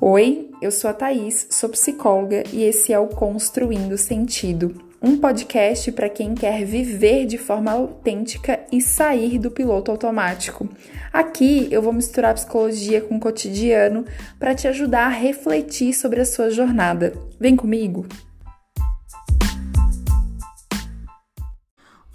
[0.00, 5.90] Oi, eu sou a Thaís, sou psicóloga e esse é o Construindo Sentido, um podcast
[5.92, 10.68] para quem quer viver de forma autêntica e sair do piloto automático.
[11.12, 14.04] Aqui eu vou misturar psicologia com o cotidiano
[14.38, 17.14] para te ajudar a refletir sobre a sua jornada.
[17.38, 18.04] Vem comigo!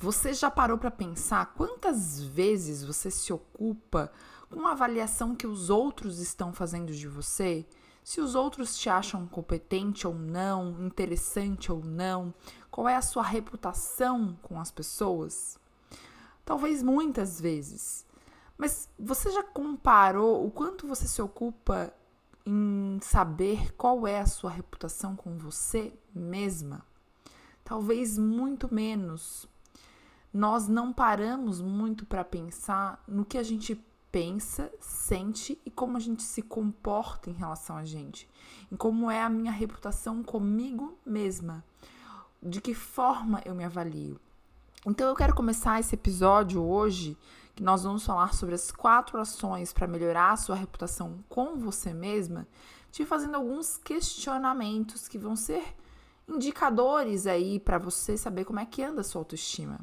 [0.02, 4.12] Você já parou para pensar quantas vezes você se ocupa
[4.50, 7.66] com a avaliação que os outros estão fazendo de você?
[8.04, 12.34] Se os outros te acham competente ou não, interessante ou não,
[12.72, 15.60] qual é a sua reputação com as pessoas?
[16.44, 18.06] Talvez muitas vezes.
[18.58, 21.94] Mas você já comparou o quanto você se ocupa
[22.46, 26.84] em saber qual é a sua reputação com você mesma?
[27.64, 29.48] Talvez muito menos.
[30.34, 33.76] Nós não paramos muito para pensar no que a gente
[34.12, 38.28] pensa, sente e como a gente se comporta em relação a gente,
[38.72, 41.64] em como é a minha reputação comigo mesma,
[42.42, 44.20] de que forma eu me avalio.
[44.86, 47.18] Então eu quero começar esse episódio hoje,
[47.56, 51.94] que nós vamos falar sobre as quatro ações para melhorar a sua reputação com você
[51.94, 52.48] mesma,
[52.92, 55.76] te fazendo alguns questionamentos que vão ser
[56.28, 59.80] indicadores aí para você saber como é que anda a sua autoestima.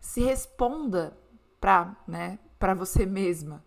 [0.00, 1.16] Se responda
[1.60, 3.60] para, né, para você mesma.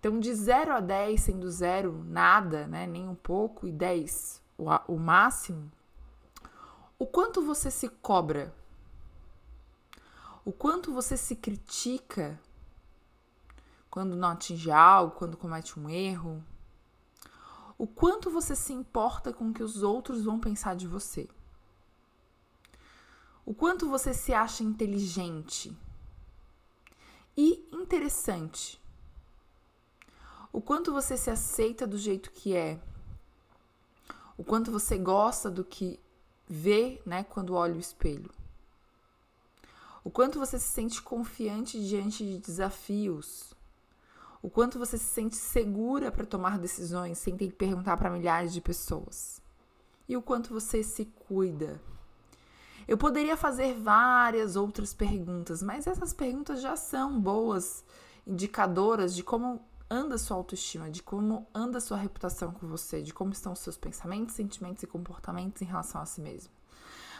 [0.00, 4.64] Então, de 0 a 10, sendo 0 nada, né, nem um pouco, e 10 o,
[4.92, 5.70] o máximo,
[6.98, 8.52] o quanto você se cobra?
[10.44, 12.36] O quanto você se critica
[13.88, 16.42] quando não atinge algo, quando comete um erro?
[17.78, 21.28] O quanto você se importa com o que os outros vão pensar de você?
[23.46, 25.78] O quanto você se acha inteligente?
[27.36, 28.80] E interessante.
[30.52, 32.80] O quanto você se aceita do jeito que é.
[34.36, 35.98] O quanto você gosta do que
[36.48, 38.30] vê, né, quando olha o espelho.
[40.04, 43.54] O quanto você se sente confiante diante de desafios.
[44.42, 48.52] O quanto você se sente segura para tomar decisões sem ter que perguntar para milhares
[48.52, 49.40] de pessoas.
[50.06, 51.80] E o quanto você se cuida.
[52.86, 57.84] Eu poderia fazer várias outras perguntas, mas essas perguntas já são boas
[58.26, 63.32] indicadoras de como anda sua autoestima, de como anda sua reputação com você, de como
[63.32, 66.52] estão os seus pensamentos, sentimentos e comportamentos em relação a si mesmo.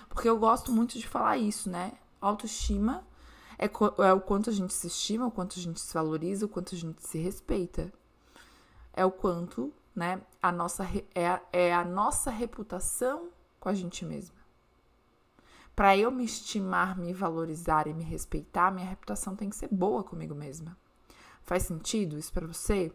[0.08, 1.92] Porque eu gosto muito de falar isso, né?
[2.20, 3.04] Autoestima
[3.58, 6.48] é, é o quanto a gente se estima, o quanto a gente se valoriza, o
[6.48, 7.92] quanto a gente se respeita.
[8.92, 14.44] É o quanto, né, a nossa, é, é a nossa reputação com a gente mesma.
[15.74, 20.04] Para eu me estimar, me valorizar e me respeitar, minha reputação tem que ser boa
[20.04, 20.76] comigo mesma.
[21.42, 22.92] Faz sentido isso para você?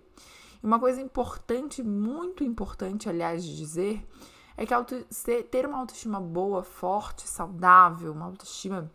[0.62, 4.08] E uma coisa importante, muito importante, aliás, de dizer,
[4.56, 8.92] é que ter uma autoestima boa, forte, saudável, uma autoestima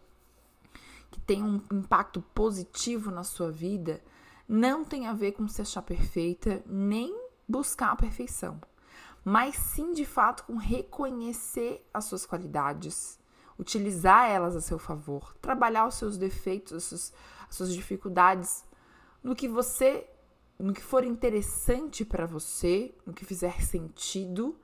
[1.10, 4.02] que tem um impacto positivo na sua vida,
[4.48, 7.16] não tem a ver com se achar perfeita, nem
[7.48, 8.60] buscar a perfeição,
[9.24, 13.18] mas sim de fato com reconhecer as suas qualidades,
[13.58, 17.12] utilizar elas a seu favor, trabalhar os seus defeitos, as suas,
[17.48, 18.64] as suas dificuldades
[19.22, 20.08] no que você,
[20.58, 24.58] no que for interessante para você, no que fizer sentido,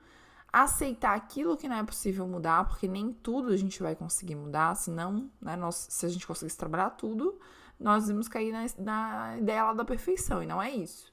[0.51, 4.75] aceitar aquilo que não é possível mudar, porque nem tudo a gente vai conseguir mudar,
[4.75, 7.39] senão, né, nós, se a gente conseguisse trabalhar tudo,
[7.79, 11.11] nós vamos cair na, na ideia lá da perfeição, e não é isso.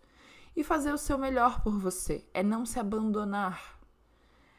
[0.56, 3.78] E fazer o seu melhor por você é não se abandonar,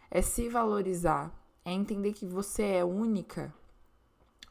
[0.09, 1.31] é se valorizar,
[1.63, 3.53] é entender que você é única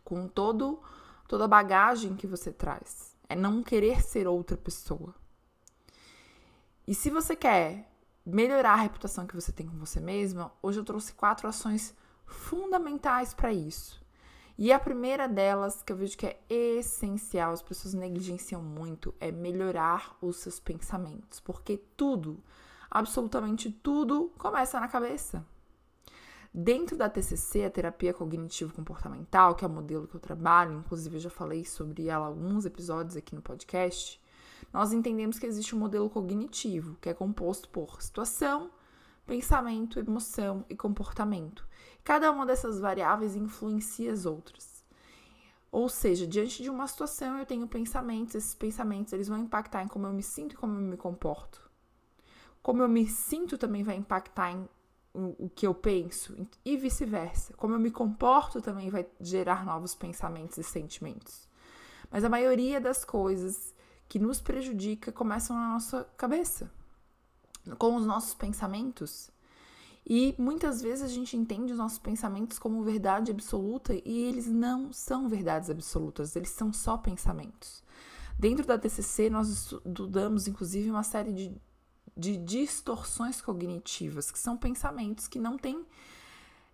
[0.04, 0.80] com todo
[1.28, 3.14] toda a bagagem que você traz.
[3.28, 5.14] É não querer ser outra pessoa.
[6.86, 7.92] E se você quer
[8.24, 11.94] melhorar a reputação que você tem com você mesma, hoje eu trouxe quatro ações
[12.26, 14.02] fundamentais para isso.
[14.56, 19.30] E a primeira delas, que eu vejo que é essencial, as pessoas negligenciam muito, é
[19.30, 21.38] melhorar os seus pensamentos.
[21.38, 22.42] Porque tudo,
[22.90, 25.46] absolutamente tudo, começa na cabeça.
[26.52, 31.20] Dentro da TCC, a terapia cognitivo-comportamental, que é o modelo que eu trabalho, inclusive eu
[31.20, 34.20] já falei sobre ela alguns episódios aqui no podcast,
[34.72, 38.70] nós entendemos que existe um modelo cognitivo, que é composto por situação,
[39.26, 41.66] pensamento, emoção e comportamento.
[42.02, 44.84] Cada uma dessas variáveis influencia as outras.
[45.70, 49.88] Ou seja, diante de uma situação eu tenho pensamentos, esses pensamentos eles vão impactar em
[49.88, 51.70] como eu me sinto e como eu me comporto.
[52.62, 54.68] Como eu me sinto também vai impactar em
[55.18, 57.52] o, que eu penso e vice-versa.
[57.54, 61.48] Como eu me comporto também vai gerar novos pensamentos e sentimentos.
[62.10, 63.74] Mas a maioria das coisas
[64.08, 66.70] que nos prejudica começam na nossa cabeça.
[67.76, 69.30] com os nossos pensamentos.
[70.06, 74.90] E muitas vezes a gente entende os nossos pensamentos como verdade absoluta e eles não
[74.90, 77.84] são verdades absolutas, eles são só pensamentos.
[78.38, 81.60] Dentro da TCC, nós estudamos inclusive uma série de,
[82.18, 85.86] de distorções cognitivas, que são pensamentos que não têm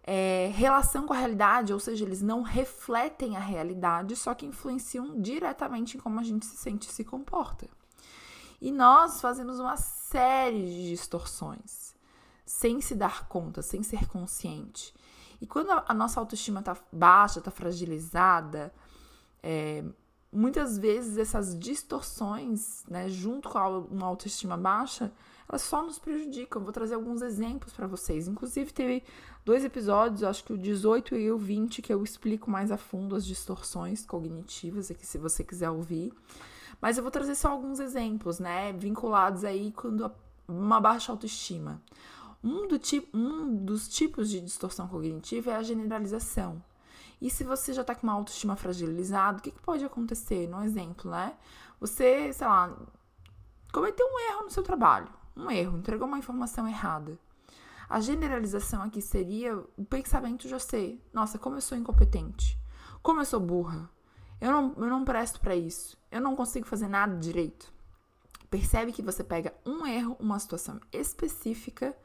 [0.02, 5.20] é, relação com a realidade, ou seja, eles não refletem a realidade, só que influenciam
[5.20, 7.68] diretamente em como a gente se sente e se comporta.
[8.60, 11.94] E nós fazemos uma série de distorções
[12.46, 14.94] sem se dar conta, sem ser consciente.
[15.40, 18.72] E quando a, nossa autoestima está baixa, está fragilizada,
[19.42, 19.84] é,
[20.32, 23.58] muitas vezes essas distorções, né, junto com
[23.90, 25.12] uma autoestima baixa,
[25.48, 26.62] elas só nos prejudicam.
[26.62, 28.26] Vou trazer alguns exemplos para vocês.
[28.26, 29.02] Inclusive, teve
[29.44, 33.14] dois episódios, acho que o 18 e o 20, que eu explico mais a fundo
[33.14, 36.12] as distorções cognitivas, aqui se você quiser ouvir.
[36.80, 40.10] Mas eu vou trazer só alguns exemplos, né, vinculados aí quando
[40.46, 41.80] uma baixa autoestima.
[42.42, 46.62] Um, do tipo, um dos tipos de distorção cognitiva é a generalização.
[47.20, 50.46] E se você já está com uma autoestima fragilizada, o que, que pode acontecer?
[50.46, 51.34] No exemplo, né?
[51.80, 52.76] Você, sei lá,
[53.72, 55.08] cometeu um erro no seu trabalho.
[55.36, 57.18] Um erro, entregou uma informação errada.
[57.88, 62.58] A generalização aqui seria o pensamento já ser: nossa, como eu sou incompetente,
[63.02, 63.90] como eu sou burra,
[64.40, 67.72] eu não, eu não presto para isso, eu não consigo fazer nada direito.
[68.50, 71.96] Percebe que você pega um erro, uma situação específica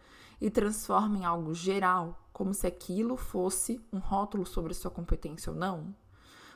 [0.42, 5.58] e transforma em algo geral, como se aquilo fosse um rótulo sobre sua competência ou
[5.58, 5.94] não.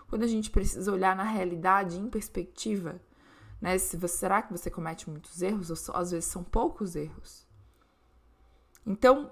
[0.07, 3.01] Quando a gente precisa olhar na realidade em perspectiva,
[3.63, 3.77] né?
[3.77, 7.47] Se você, será que você comete muitos erros ou às vezes são poucos erros?
[8.85, 9.31] Então,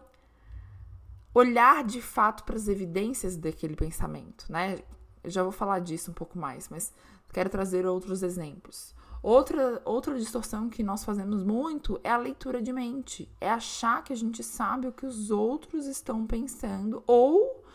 [1.33, 4.79] olhar de fato para as evidências daquele pensamento, né?
[5.21, 6.93] Eu já vou falar disso um pouco mais, mas
[7.33, 8.95] quero trazer outros exemplos.
[9.21, 13.29] Outra, outra distorção que nós fazemos muito é a leitura de mente.
[13.41, 17.65] É achar que a gente sabe o que os outros estão pensando, ou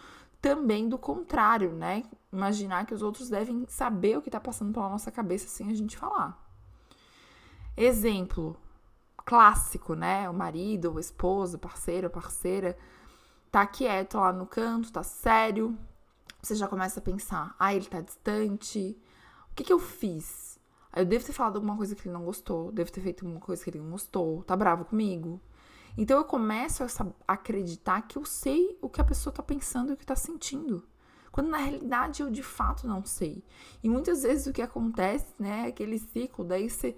[0.41, 2.03] também do contrário, né?
[2.33, 5.75] Imaginar que os outros devem saber o que está passando pela nossa cabeça sem a
[5.75, 6.46] gente falar.
[7.77, 8.57] Exemplo
[9.27, 10.31] clássico, né?
[10.31, 12.79] O marido, o esposo, parceiro, parceira,
[13.51, 15.77] tá quieto lá no canto, tá sério.
[16.41, 18.97] Você já começa a pensar: ah, ele tá distante.
[19.51, 20.59] O que, que eu fiz?
[20.95, 23.63] Eu devo ter falado alguma coisa que ele não gostou, devo ter feito alguma coisa
[23.63, 25.41] que ele não gostou, tá bravo comigo.
[25.99, 26.89] Então eu começo a
[27.29, 30.83] acreditar que eu sei o que a pessoa tá pensando e o que tá sentindo.
[31.33, 33.45] Quando na realidade eu de fato não sei.
[33.83, 36.97] E muitas vezes o que acontece, né, é aquele ciclo, daí você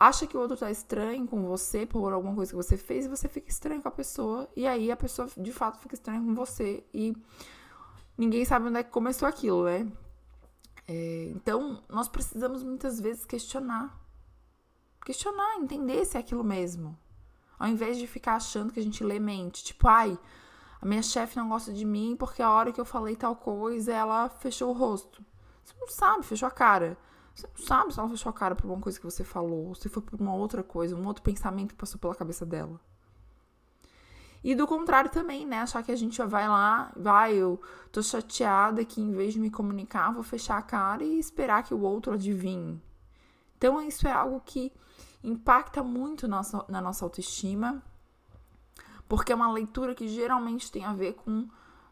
[0.00, 3.08] acha que o outro tá estranho com você por alguma coisa que você fez e
[3.08, 4.48] você fica estranho com a pessoa.
[4.56, 6.82] E aí a pessoa de fato fica estranha com você.
[6.94, 7.14] E
[8.16, 9.86] ninguém sabe onde é que começou aquilo, né?
[10.88, 13.94] É, então, nós precisamos muitas vezes questionar.
[15.04, 16.98] Questionar, entender se é aquilo mesmo.
[17.58, 19.62] Ao invés de ficar achando que a gente lê mente.
[19.62, 20.18] Tipo, ai,
[20.80, 23.92] a minha chefe não gosta de mim porque a hora que eu falei tal coisa,
[23.92, 25.22] ela fechou o rosto.
[25.62, 26.96] Você não sabe, fechou a cara.
[27.34, 29.74] Você não sabe se ela fechou a cara por uma coisa que você falou, ou
[29.74, 32.80] se foi por uma outra coisa, um outro pensamento que passou pela cabeça dela.
[34.42, 35.58] E do contrário também, né?
[35.58, 37.60] Achar que a gente vai lá, vai, eu
[37.92, 41.74] tô chateada que em vez de me comunicar, vou fechar a cara e esperar que
[41.74, 42.80] o outro adivinhe.
[43.58, 44.72] Então, isso é algo que
[45.22, 47.82] impacta muito nossa, na nossa autoestima,
[49.06, 51.46] porque é uma leitura que geralmente tem a ver com.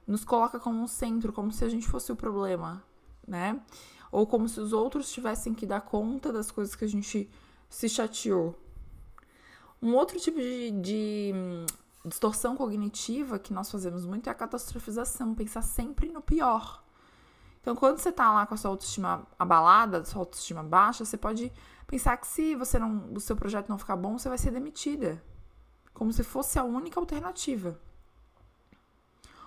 [0.07, 2.83] nos coloca como um centro, como se a gente fosse o problema,
[3.27, 3.61] né?
[4.11, 7.31] Ou como se os outros tivessem que dar conta das coisas que a gente
[7.69, 8.59] se chateou.
[9.81, 11.33] Um outro tipo de, de
[12.05, 16.83] distorção cognitiva que nós fazemos muito é a catastrofização, pensar sempre no pior.
[17.61, 21.53] Então, quando você tá lá com a sua autoestima abalada, sua autoestima baixa, você pode
[21.87, 25.23] pensar que se você não, o seu projeto não ficar bom, você vai ser demitida.
[25.93, 27.79] Como se fosse a única alternativa.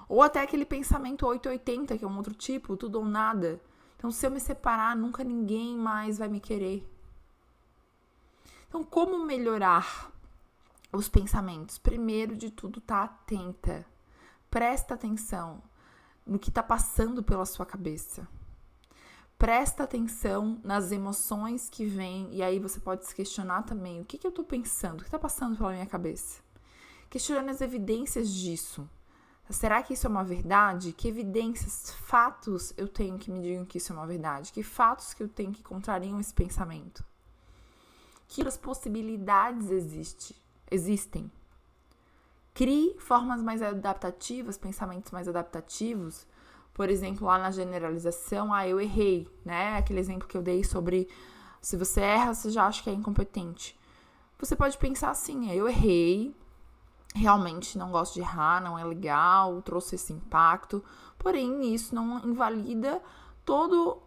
[0.08, 3.62] Ou até aquele pensamento 880, que é um outro tipo, tudo ou nada.
[4.02, 6.84] Então, se eu me separar, nunca ninguém mais vai me querer.
[8.68, 10.12] Então, como melhorar
[10.92, 11.78] os pensamentos.
[11.78, 13.86] Primeiro de tudo, tá atenta.
[14.50, 15.62] Presta atenção
[16.26, 18.28] no que está passando pela sua cabeça.
[19.38, 24.18] Presta atenção nas emoções que vêm, e aí você pode se questionar também: o que,
[24.18, 24.96] que eu estou pensando?
[24.96, 26.42] O que está passando pela minha cabeça?
[27.08, 28.90] Questionando as evidências disso.
[29.52, 30.94] Será que isso é uma verdade?
[30.94, 34.52] Que evidências, fatos eu tenho que me digam que isso é uma verdade?
[34.52, 37.04] Que fatos que eu tenho que contrariam esse pensamento?
[38.28, 40.42] Que outras possibilidades existem?
[40.72, 41.30] existem.
[42.54, 46.26] Crie formas mais adaptativas, pensamentos mais adaptativos.
[46.74, 49.78] Por exemplo, lá na generalização, ah, eu errei, né?
[49.78, 51.08] Aquele exemplo que eu dei sobre
[51.62, 53.78] se você erra, você já acha que é incompetente.
[54.40, 56.36] Você pode pensar assim, eu errei,
[57.14, 60.84] realmente não gosto de errar, não é legal, trouxe esse impacto.
[61.18, 63.02] Porém, isso não invalida
[63.46, 64.02] todo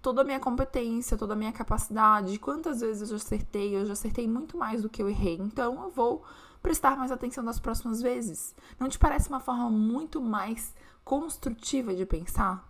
[0.00, 2.38] toda a minha competência, toda a minha capacidade.
[2.38, 3.76] Quantas vezes eu já acertei?
[3.76, 5.36] Eu já acertei muito mais do que eu errei.
[5.40, 6.24] Então, eu vou
[6.62, 8.54] prestar mais atenção das próximas vezes.
[8.78, 10.74] Não te parece uma forma muito mais
[11.04, 12.66] construtiva de pensar?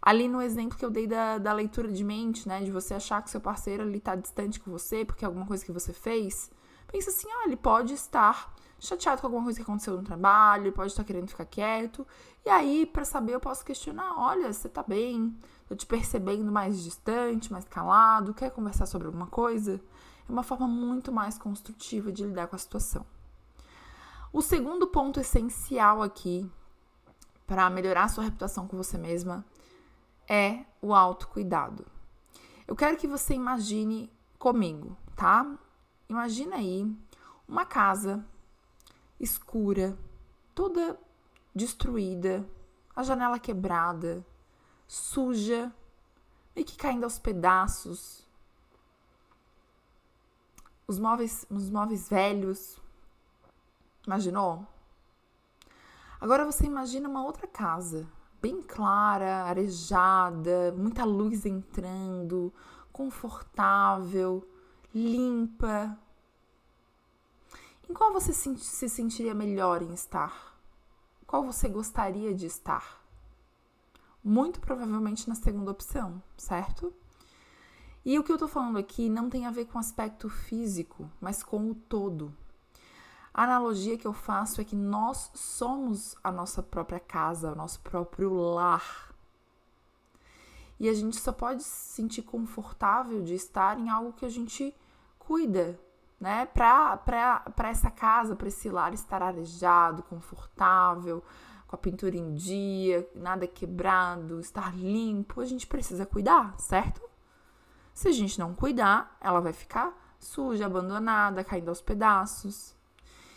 [0.00, 2.62] Ali no exemplo que eu dei da, da leitura de mente, né?
[2.62, 5.64] De você achar que seu parceiro ali tá distante com você porque é alguma coisa
[5.64, 6.50] que você fez.
[6.90, 10.72] Pensa assim, ah, ele pode estar chateado com alguma coisa que aconteceu no trabalho, ele
[10.72, 12.06] pode estar querendo ficar quieto.
[12.44, 15.36] E aí, para saber, eu posso questionar: olha, você tá bem?
[15.68, 19.80] Tô te percebendo mais distante, mais calado, quer conversar sobre alguma coisa?
[20.26, 23.04] É uma forma muito mais construtiva de lidar com a situação.
[24.32, 26.50] O segundo ponto essencial aqui
[27.46, 29.44] para melhorar sua reputação com você mesma
[30.28, 31.86] é o autocuidado.
[32.66, 35.50] Eu quero que você imagine comigo, tá?
[36.08, 36.90] Imagina aí
[37.46, 38.24] uma casa
[39.20, 39.98] escura,
[40.54, 40.98] toda
[41.54, 42.48] destruída,
[42.96, 44.24] a janela quebrada,
[44.86, 45.72] suja,
[46.54, 48.26] meio que caindo aos pedaços.
[50.86, 52.80] Os móveis, os móveis velhos.
[54.06, 54.66] Imaginou?
[56.20, 58.08] Agora você imagina uma outra casa,
[58.40, 62.52] bem clara, arejada, muita luz entrando,
[62.90, 64.48] confortável,
[64.94, 65.98] limpa,
[67.88, 70.56] em qual você se sentiria melhor em estar?
[71.26, 73.02] Qual você gostaria de estar?
[74.22, 76.92] Muito provavelmente na segunda opção, certo?
[78.04, 81.42] E o que eu tô falando aqui não tem a ver com aspecto físico, mas
[81.42, 82.34] com o todo.
[83.32, 87.80] A analogia que eu faço é que nós somos a nossa própria casa, o nosso
[87.80, 89.14] próprio lar.
[90.78, 94.74] E a gente só pode se sentir confortável de estar em algo que a gente
[95.18, 95.78] cuida,
[96.20, 96.46] né?
[96.46, 101.22] Para essa casa, para esse lar estar arejado, confortável,
[101.66, 107.02] com a pintura em dia, nada quebrado, estar limpo, a gente precisa cuidar, certo?
[107.92, 112.74] Se a gente não cuidar, ela vai ficar suja, abandonada, caindo aos pedaços.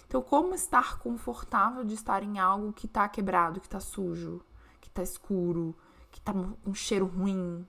[0.07, 4.45] Então, como estar confortável de estar em algo que está quebrado, que está sujo,
[4.79, 5.75] que está escuro,
[6.11, 7.65] que com um cheiro ruim?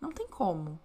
[0.00, 0.78] Não tem como.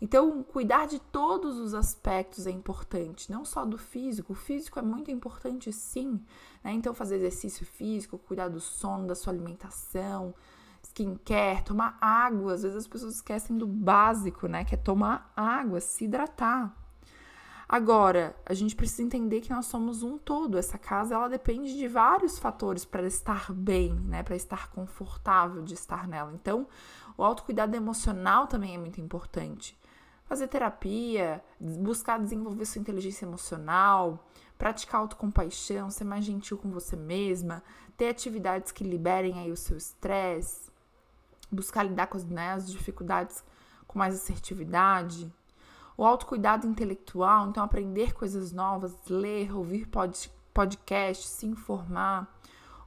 [0.00, 4.32] Então, cuidar de todos os aspectos é importante, não só do físico.
[4.32, 6.22] O físico é muito importante, sim.
[6.62, 6.72] Né?
[6.72, 10.32] Então, fazer exercício físico, cuidar do sono, da sua alimentação,
[10.84, 12.54] skincare, tomar água.
[12.54, 14.64] Às vezes as pessoas esquecem do básico, né?
[14.64, 16.74] Que é tomar água, se hidratar.
[17.68, 20.56] Agora, a gente precisa entender que nós somos um todo.
[20.56, 24.22] Essa casa ela depende de vários fatores para estar bem, né?
[24.22, 26.32] Para estar confortável de estar nela.
[26.32, 26.66] Então,
[27.16, 29.76] o autocuidado emocional também é muito importante
[30.28, 34.26] fazer terapia, buscar desenvolver sua inteligência emocional,
[34.58, 37.62] praticar autocompaixão, ser mais gentil com você mesma,
[37.96, 40.70] ter atividades que liberem aí o seu estresse,
[41.50, 43.42] buscar lidar com as, né, as dificuldades
[43.86, 45.32] com mais assertividade.
[45.98, 52.32] O autocuidado intelectual, então aprender coisas novas, ler, ouvir pod, podcast, se informar.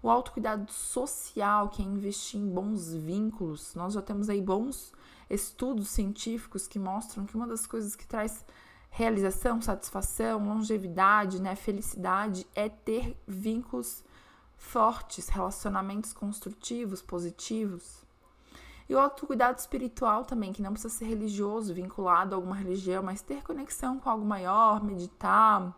[0.02, 3.76] O autocuidado social, que é investir em bons vínculos.
[3.76, 4.94] Nós já temos aí bons
[5.30, 8.46] estudos científicos que mostram que uma das coisas que traz
[8.90, 14.06] realização, satisfação, longevidade, né, felicidade é ter vínculos
[14.56, 18.06] fortes, relacionamentos construtivos, positivos.
[18.92, 23.22] E o autocuidado espiritual também, que não precisa ser religioso, vinculado a alguma religião, mas
[23.22, 25.74] ter conexão com algo maior, meditar,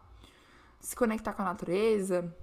[0.79, 2.35] se conectar com a natureza.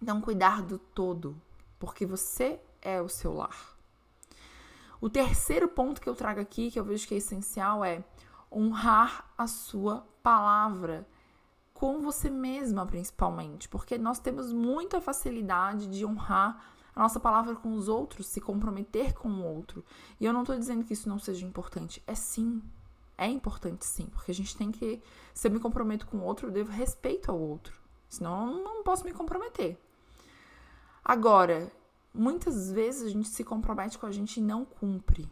[0.00, 1.38] Então, cuidar do todo,
[1.78, 3.76] porque você é o seu lar.
[5.02, 8.02] O terceiro ponto que eu trago aqui, que eu vejo que é essencial, é
[8.50, 11.06] honrar a sua palavra
[11.74, 17.74] com você mesma, principalmente, porque nós temos muita facilidade de honrar a nossa palavra com
[17.74, 19.84] os outros, se comprometer com o outro.
[20.18, 22.62] E eu não estou dizendo que isso não seja importante, é sim.
[23.18, 25.02] É importante sim, porque a gente tem que.
[25.34, 27.78] Se eu me comprometo com o outro, eu devo respeito ao outro.
[28.08, 29.78] Senão eu não posso me comprometer.
[31.04, 31.70] Agora,
[32.12, 35.30] muitas vezes a gente se compromete com a gente e não cumpre.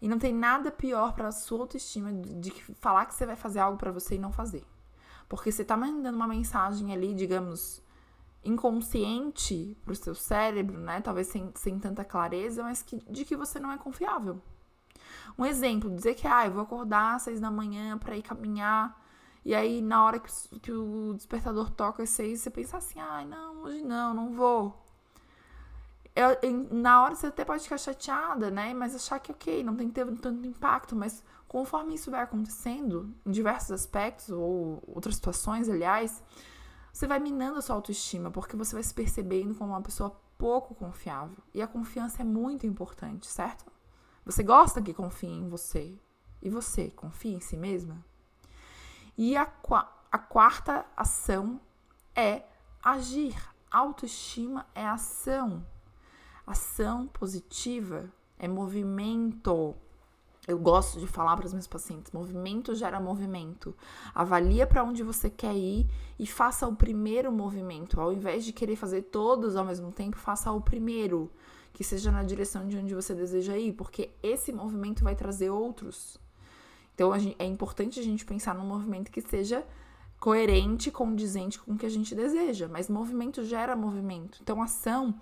[0.00, 3.60] E não tem nada pior para a sua autoestima de falar que você vai fazer
[3.60, 4.64] algo para você e não fazer.
[5.28, 7.82] Porque você tá mandando uma mensagem ali, digamos,
[8.46, 11.00] inconsciente pro seu cérebro, né?
[11.00, 14.40] Talvez sem, sem tanta clareza, mas que, de que você não é confiável.
[15.38, 19.02] Um exemplo, dizer que, ah, eu vou acordar às seis da manhã para ir caminhar.
[19.44, 23.24] E aí, na hora que, que o despertador toca às seis, você pensa assim, ai,
[23.24, 24.86] ah, não, hoje não, não vou
[26.16, 26.34] eu,
[26.70, 28.72] na hora você até pode ficar chateada, né?
[28.72, 30.96] Mas achar que, ok, não tem que ter tanto impacto.
[30.96, 36.22] Mas conforme isso vai acontecendo, em diversos aspectos, ou outras situações, aliás,
[36.96, 40.74] você vai minando a sua autoestima, porque você vai se percebendo como uma pessoa pouco
[40.74, 41.36] confiável.
[41.52, 43.70] E a confiança é muito importante, certo?
[44.24, 45.94] Você gosta que confiem em você.
[46.40, 48.02] E você, confia em si mesma?
[49.14, 49.42] E a,
[50.10, 51.60] a quarta ação
[52.14, 52.44] é
[52.82, 53.36] agir.
[53.70, 55.66] Autoestima é ação.
[56.46, 59.76] Ação positiva é movimento.
[60.46, 63.74] Eu gosto de falar para os meus pacientes: movimento gera movimento.
[64.14, 65.88] Avalia para onde você quer ir
[66.18, 68.00] e faça o primeiro movimento.
[68.00, 71.30] Ao invés de querer fazer todos ao mesmo tempo, faça o primeiro,
[71.72, 76.16] que seja na direção de onde você deseja ir, porque esse movimento vai trazer outros.
[76.94, 79.66] Então é importante a gente pensar num movimento que seja
[80.18, 82.68] coerente, condizente com o que a gente deseja.
[82.68, 84.38] Mas movimento gera movimento.
[84.42, 85.14] Então, ação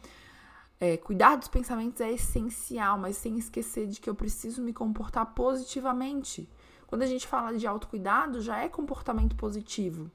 [0.85, 5.25] é, cuidar dos pensamentos é essencial, mas sem esquecer de que eu preciso me comportar
[5.33, 6.47] positivamente.
[6.87, 10.11] Quando a gente fala de autocuidado, já é comportamento positivo.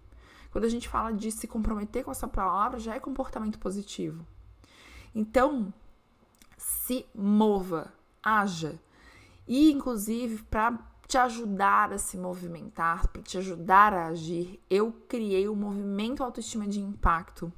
[0.51, 4.23] Quando a gente fala de se comprometer com essa palavra, já é comportamento positivo.
[5.15, 5.73] Então,
[6.55, 8.79] se mova, haja.
[9.47, 15.47] E, inclusive, para te ajudar a se movimentar, para te ajudar a agir, eu criei
[15.47, 17.51] o movimento Autoestima de Impacto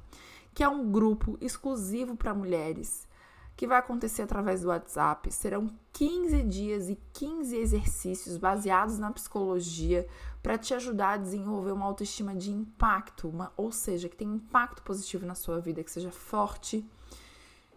[0.54, 3.08] que é um grupo exclusivo para mulheres,
[3.56, 5.30] que vai acontecer através do WhatsApp.
[5.32, 10.06] Serão 15 dias e 15 exercícios baseados na psicologia
[10.42, 14.82] para te ajudar a desenvolver uma autoestima de impacto, uma, ou seja, que tenha impacto
[14.82, 16.84] positivo na sua vida, que seja forte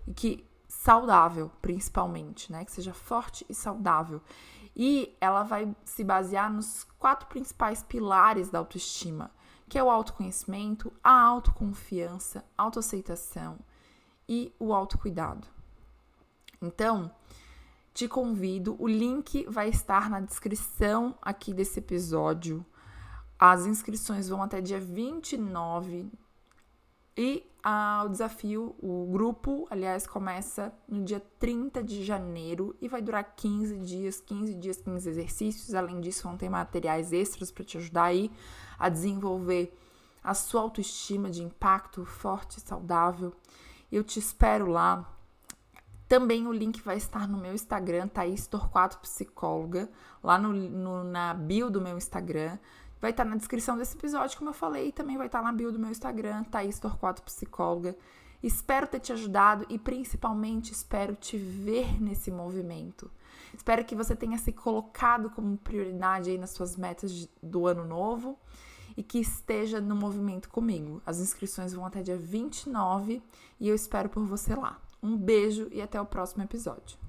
[0.07, 2.65] e que saudável, principalmente, né?
[2.65, 4.21] Que seja forte e saudável.
[4.75, 9.31] E ela vai se basear nos quatro principais pilares da autoestima
[9.67, 13.57] que é o autoconhecimento, a autoconfiança, autoaceitação
[14.27, 15.47] e o autocuidado.
[16.61, 17.11] Então,
[17.93, 22.65] te convido, o link vai estar na descrição aqui desse episódio.
[23.39, 26.11] As inscrições vão até dia 29
[27.17, 33.01] e ah, o desafio, o grupo, aliás, começa no dia 30 de janeiro e vai
[33.01, 35.73] durar 15 dias, 15 dias, 15 exercícios.
[35.73, 38.29] Além disso, vão ter materiais extras para te ajudar aí
[38.77, 39.75] a desenvolver
[40.23, 43.33] a sua autoestima de impacto forte e saudável.
[43.91, 45.11] Eu te espero lá.
[46.07, 49.89] Também o link vai estar no meu Instagram, Thaís Torquato Psicóloga,
[50.21, 52.59] lá no, no, na bio do meu Instagram.
[53.05, 55.71] Vai estar na descrição desse episódio, como eu falei, e também vai estar na bio
[55.71, 57.95] do meu Instagram, Thaís Torquato Psicóloga.
[58.41, 63.11] Espero ter te ajudado e principalmente espero te ver nesse movimento.
[63.55, 68.39] Espero que você tenha se colocado como prioridade aí nas suas metas do ano novo
[68.97, 70.99] e que esteja no movimento comigo.
[71.05, 73.21] As inscrições vão até dia 29
[73.59, 74.81] e eu espero por você lá.
[75.03, 77.04] Um beijo e até o próximo episódio.